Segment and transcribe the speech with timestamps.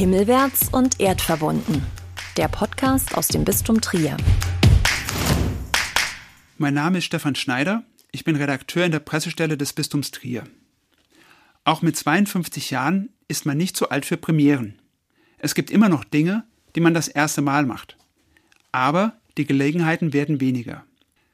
[0.00, 1.84] Himmelwärts und erdverbunden.
[2.38, 4.16] Der Podcast aus dem Bistum Trier.
[6.56, 7.84] Mein Name ist Stefan Schneider.
[8.10, 10.44] Ich bin Redakteur in der Pressestelle des Bistums Trier.
[11.64, 14.78] Auch mit 52 Jahren ist man nicht zu alt für Premieren.
[15.36, 17.98] Es gibt immer noch Dinge, die man das erste Mal macht.
[18.72, 20.82] Aber die Gelegenheiten werden weniger,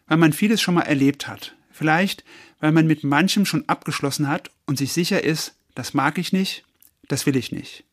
[0.08, 1.54] weil man vieles schon mal erlebt hat.
[1.70, 2.24] Vielleicht,
[2.58, 6.64] weil man mit manchem schon abgeschlossen hat und sich sicher ist, das mag ich nicht,
[7.06, 7.84] das will ich nicht.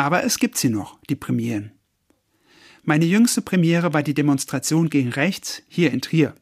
[0.00, 1.72] Aber es gibt sie noch, die Premieren.
[2.84, 6.34] Meine jüngste Premiere war die Demonstration gegen rechts hier in Trier.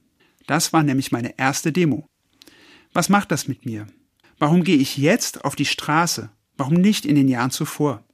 [0.47, 2.09] Das war nämlich meine erste Demo.
[2.93, 3.89] Was macht das mit mir?
[4.39, 6.31] Warum gehe ich jetzt auf die Straße?
[6.57, 8.05] Warum nicht in den Jahren zuvor?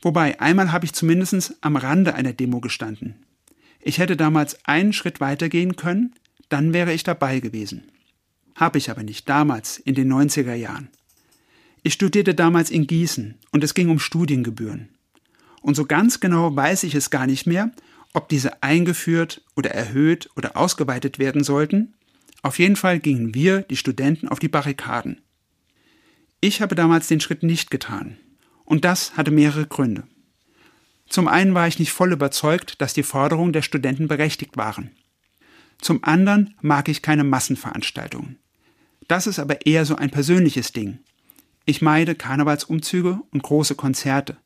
[0.00, 3.26] Wobei, einmal habe ich zumindest am Rande einer Demo gestanden.
[3.82, 6.14] Ich hätte damals einen Schritt weitergehen können,
[6.48, 7.92] dann wäre ich dabei gewesen.
[8.54, 10.88] Habe ich aber nicht damals, in den 90er Jahren.
[11.82, 14.88] Ich studierte damals in Gießen und es ging um Studiengebühren.
[15.60, 17.72] Und so ganz genau weiß ich es gar nicht mehr,
[18.14, 21.94] ob diese eingeführt oder erhöht oder ausgeweitet werden sollten.
[22.42, 25.20] Auf jeden Fall gingen wir, die Studenten, auf die Barrikaden.
[26.40, 28.16] Ich habe damals den Schritt nicht getan.
[28.64, 30.04] Und das hatte mehrere Gründe.
[31.08, 34.90] Zum einen war ich nicht voll überzeugt, dass die Forderungen der Studenten berechtigt waren.
[35.80, 38.36] Zum anderen mag ich keine Massenveranstaltungen.
[39.06, 40.98] Das ist aber eher so ein persönliches Ding.
[41.68, 44.38] Ich meide Karnevalsumzüge und große Konzerte.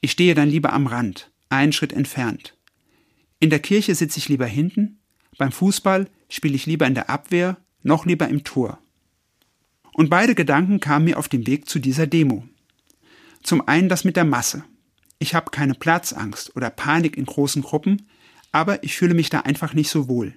[0.00, 2.56] Ich stehe dann lieber am Rand, einen Schritt entfernt.
[3.38, 4.98] In der Kirche sitze ich lieber hinten,
[5.38, 8.80] beim Fußball spiele ich lieber in der Abwehr, noch lieber im Tor.
[9.92, 12.42] Und beide Gedanken kamen mir auf dem Weg zu dieser Demo.
[13.44, 14.64] Zum einen das mit der Masse.
[15.20, 18.08] Ich habe keine Platzangst oder Panik in großen Gruppen,
[18.50, 20.34] aber ich fühle mich da einfach nicht so wohl.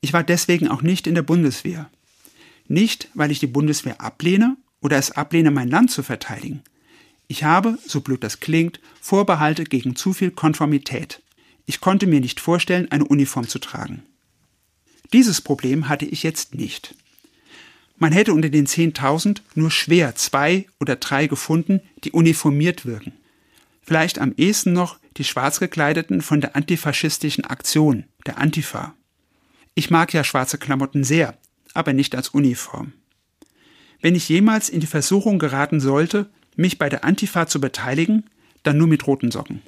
[0.00, 1.88] Ich war deswegen auch nicht in der Bundeswehr.
[2.66, 6.62] Nicht, weil ich die Bundeswehr ablehne oder es ablehne, mein Land zu verteidigen.
[7.26, 11.22] Ich habe, so blöd das klingt, Vorbehalte gegen zu viel Konformität.
[11.66, 14.02] Ich konnte mir nicht vorstellen, eine Uniform zu tragen.
[15.12, 16.94] Dieses Problem hatte ich jetzt nicht.
[17.96, 23.12] Man hätte unter den 10.000 nur schwer zwei oder drei gefunden, die uniformiert wirken.
[23.82, 28.94] Vielleicht am ehesten noch die schwarz gekleideten von der antifaschistischen Aktion, der Antifa.
[29.74, 31.36] Ich mag ja schwarze Klamotten sehr,
[31.74, 32.92] aber nicht als Uniform.
[34.00, 36.26] Wenn ich jemals in die Versuchung geraten sollte,
[36.56, 38.24] mich bei der Antifa zu beteiligen,
[38.62, 39.62] dann nur mit roten Socken.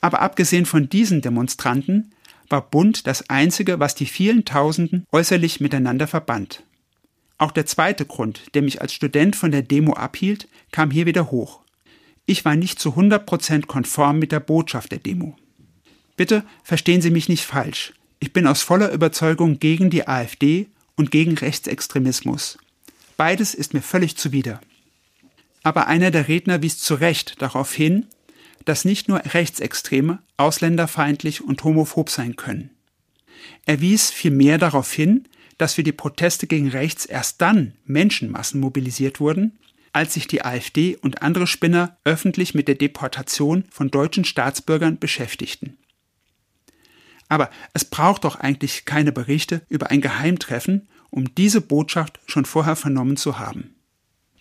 [0.00, 2.12] Aber abgesehen von diesen Demonstranten
[2.48, 6.64] war Bund das einzige, was die vielen Tausenden äußerlich miteinander verband.
[7.38, 11.30] Auch der zweite Grund, der mich als Student von der Demo abhielt, kam hier wieder
[11.30, 11.60] hoch.
[12.26, 15.36] Ich war nicht zu 100% konform mit der Botschaft der Demo.
[16.16, 17.94] Bitte verstehen Sie mich nicht falsch.
[18.18, 22.58] Ich bin aus voller Überzeugung gegen die AfD und gegen Rechtsextremismus.
[23.20, 24.62] Beides ist mir völlig zuwider.
[25.62, 28.06] Aber einer der Redner wies zu Recht darauf hin,
[28.64, 32.70] dass nicht nur Rechtsextreme ausländerfeindlich und homophob sein können.
[33.66, 39.20] Er wies vielmehr darauf hin, dass für die Proteste gegen rechts erst dann Menschenmassen mobilisiert
[39.20, 39.58] wurden,
[39.92, 45.76] als sich die AfD und andere Spinner öffentlich mit der Deportation von deutschen Staatsbürgern beschäftigten.
[47.28, 52.76] Aber es braucht doch eigentlich keine Berichte über ein Geheimtreffen um diese Botschaft schon vorher
[52.76, 53.74] vernommen zu haben.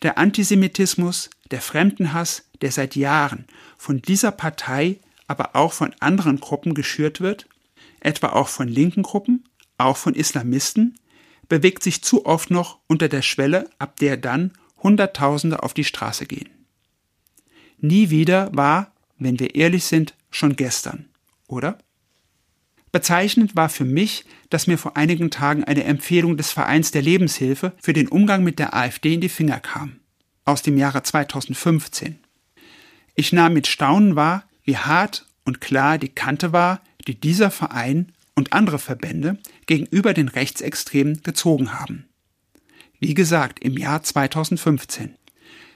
[0.02, 3.46] Der Antisemitismus, der Fremdenhass, der seit Jahren
[3.78, 7.48] von dieser Partei, aber auch von anderen Gruppen geschürt wird,
[8.00, 9.44] etwa auch von linken Gruppen,
[9.78, 10.98] auch von Islamisten,
[11.48, 16.26] bewegt sich zu oft noch unter der Schwelle, ab der dann Hunderttausende auf die Straße
[16.26, 16.50] gehen.
[17.80, 21.10] Nie wieder war, wenn wir ehrlich sind, schon gestern,
[21.48, 21.78] oder?
[22.92, 27.74] Bezeichnend war für mich, dass mir vor einigen Tagen eine Empfehlung des Vereins der Lebenshilfe
[27.80, 30.00] für den Umgang mit der AfD in die Finger kam.
[30.46, 32.18] Aus dem Jahre 2015.
[33.16, 38.12] Ich nahm mit Staunen wahr, wie hart und klar die Kante war, die dieser Verein
[38.34, 42.08] und andere Verbände gegenüber den Rechtsextremen gezogen haben.
[43.00, 45.16] Wie gesagt, im Jahr 2015.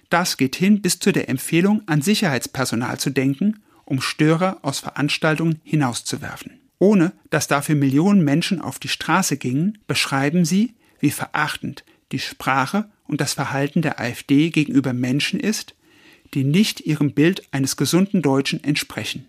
[0.09, 5.59] Das geht hin bis zu der Empfehlung, an Sicherheitspersonal zu denken, um Störer aus Veranstaltungen
[5.63, 12.19] hinauszuwerfen ohne dass dafür Millionen Menschen auf die Straße gingen, beschreiben sie, wie verachtend die
[12.19, 15.75] Sprache und das Verhalten der AfD gegenüber Menschen ist,
[16.33, 19.27] die nicht ihrem Bild eines gesunden Deutschen entsprechen.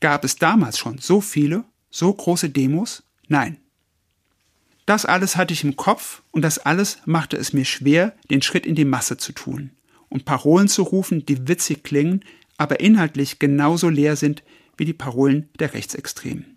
[0.00, 3.02] Gab es damals schon so viele, so große Demos?
[3.28, 3.56] Nein.
[4.84, 8.66] Das alles hatte ich im Kopf und das alles machte es mir schwer, den Schritt
[8.66, 9.70] in die Masse zu tun
[10.10, 12.22] und Parolen zu rufen, die witzig klingen,
[12.58, 14.42] aber inhaltlich genauso leer sind
[14.76, 16.56] wie die Parolen der Rechtsextremen.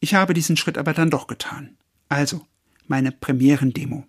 [0.00, 1.76] Ich habe diesen Schritt aber dann doch getan.
[2.08, 2.46] Also,
[2.86, 4.06] meine Premierendemo.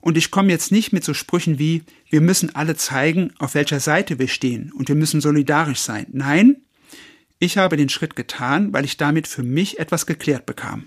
[0.00, 3.78] Und ich komme jetzt nicht mit so Sprüchen wie, wir müssen alle zeigen, auf welcher
[3.78, 6.06] Seite wir stehen und wir müssen solidarisch sein.
[6.12, 6.56] Nein,
[7.38, 10.86] ich habe den Schritt getan, weil ich damit für mich etwas geklärt bekam.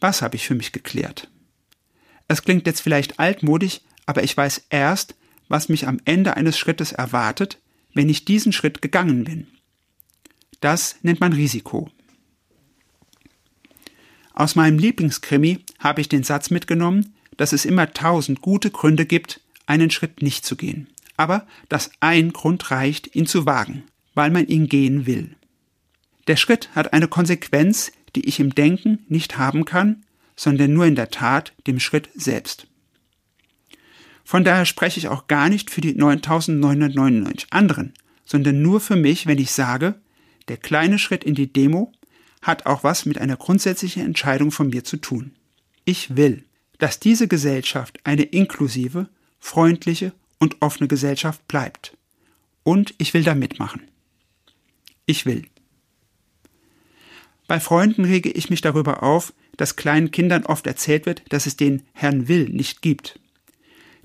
[0.00, 1.30] Was habe ich für mich geklärt?
[2.26, 5.14] Es klingt jetzt vielleicht altmodisch, aber ich weiß erst,
[5.48, 7.58] was mich am Ende eines Schrittes erwartet,
[7.94, 9.48] wenn ich diesen Schritt gegangen bin.
[10.60, 11.90] Das nennt man Risiko.
[14.32, 19.40] Aus meinem Lieblingskrimi habe ich den Satz mitgenommen, dass es immer tausend gute Gründe gibt,
[19.66, 23.84] einen Schritt nicht zu gehen, aber dass ein Grund reicht, ihn zu wagen,
[24.14, 25.36] weil man ihn gehen will.
[26.26, 30.04] Der Schritt hat eine Konsequenz, die ich im Denken nicht haben kann,
[30.36, 32.66] sondern nur in der Tat dem Schritt selbst.
[34.24, 39.26] Von daher spreche ich auch gar nicht für die 9999 anderen, sondern nur für mich,
[39.26, 40.00] wenn ich sage,
[40.50, 41.90] der kleine Schritt in die Demo
[42.42, 45.32] hat auch was mit einer grundsätzlichen Entscheidung von mir zu tun.
[45.86, 46.44] Ich will
[46.80, 49.08] dass diese Gesellschaft eine inklusive,
[49.38, 51.96] freundliche und offene Gesellschaft bleibt.
[52.64, 53.82] Und ich will da mitmachen.
[55.06, 55.46] Ich will.
[57.46, 61.56] Bei Freunden rege ich mich darüber auf, dass kleinen Kindern oft erzählt wird, dass es
[61.56, 63.18] den Herrn Will nicht gibt.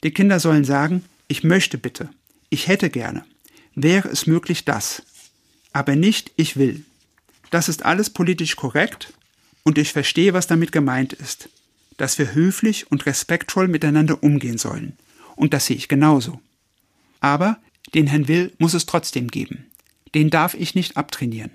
[0.04, 2.10] Die Kinder sollen sagen, ich möchte bitte,
[2.50, 3.26] ich hätte gerne,
[3.74, 5.04] wäre es möglich das,
[5.76, 6.84] aber nicht ich will.
[7.52, 9.14] Das ist alles politisch korrekt
[9.64, 11.50] und ich verstehe, was damit gemeint ist
[11.98, 14.98] dass wir höflich und respektvoll miteinander umgehen sollen.
[15.36, 16.40] Und das sehe ich genauso.
[17.20, 17.58] Aber
[17.94, 19.66] den Herrn Will muss es trotzdem geben.
[20.14, 21.52] Den darf ich nicht abtrainieren.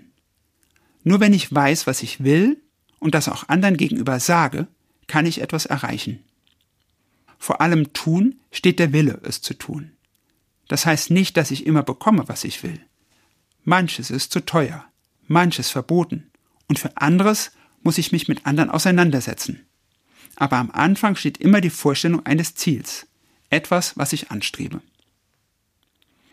[1.02, 2.60] Nur wenn ich weiß, was ich will
[2.98, 4.66] und das auch anderen gegenüber sage,
[5.06, 6.20] kann ich etwas erreichen.
[7.38, 9.92] Vor allem tun steht der Wille, es zu tun.
[10.68, 12.80] Das heißt nicht, dass ich immer bekomme, was ich will.
[13.70, 14.84] Manches ist zu teuer,
[15.26, 16.30] manches verboten,
[16.68, 17.52] und für anderes
[17.82, 19.66] muss ich mich mit anderen auseinandersetzen
[20.40, 23.06] aber am Anfang steht immer die Vorstellung eines Ziels,
[23.50, 24.80] etwas, was ich anstrebe.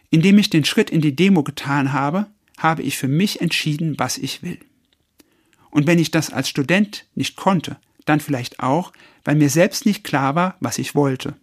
[0.10, 4.18] Indem ich den Schritt in die Demo getan habe, habe ich für mich entschieden, was
[4.18, 4.60] ich will.
[5.72, 8.94] Und wenn ich das als Student nicht konnte, dann vielleicht auch,
[9.26, 11.36] weil mir selbst nicht klar war, was ich wollte.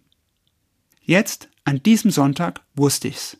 [1.03, 3.37] Jetzt, an diesem Sonntag, wusste ich's.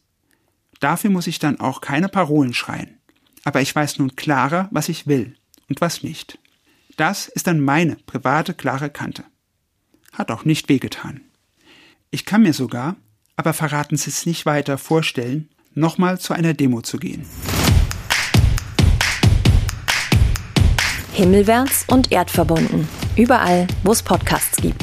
[0.79, 2.97] Dafür muss ich dann auch keine Parolen schreien.
[3.43, 5.35] Aber ich weiß nun klarer, was ich will
[5.69, 6.39] und was nicht.
[6.97, 9.23] Das ist dann meine private klare Kante.
[10.11, 11.21] Hat auch nicht wehgetan.
[12.09, 12.95] Ich kann mir sogar,
[13.35, 17.25] aber verraten Sie es nicht weiter, vorstellen, nochmal zu einer Demo zu gehen.
[21.13, 22.87] Himmelwärts und erdverbunden.
[23.15, 24.74] Überall, wo es Podcasts gibt.